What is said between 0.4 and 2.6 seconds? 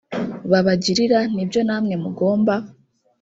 babagirira ni byo namwe mugomba